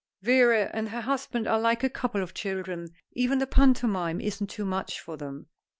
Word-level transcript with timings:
Vera 0.23 0.71
and 0.73 0.89
her 0.89 1.01
husband 1.01 1.47
are 1.47 1.59
like 1.59 1.83
a 1.83 1.87
couple 1.87 2.23
of 2.23 2.33
children. 2.33 2.87
Even 3.11 3.37
the 3.37 3.45
pantomime 3.45 4.19
isn't 4.19 4.47
too 4.49 4.65
much 4.65 4.99
for 4.99 5.15
them." 5.15 5.45